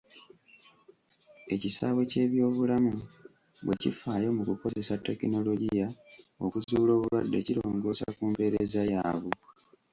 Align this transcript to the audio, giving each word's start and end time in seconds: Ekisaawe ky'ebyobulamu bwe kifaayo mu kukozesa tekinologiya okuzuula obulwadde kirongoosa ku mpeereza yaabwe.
Ekisaawe 1.53 2.01
ky'ebyobulamu 2.11 2.93
bwe 3.63 3.75
kifaayo 3.81 4.29
mu 4.37 4.43
kukozesa 4.49 4.95
tekinologiya 5.05 5.87
okuzuula 6.45 6.91
obulwadde 6.93 7.37
kirongoosa 7.47 8.07
ku 8.15 8.23
mpeereza 8.31 8.81
yaabwe. 8.93 9.33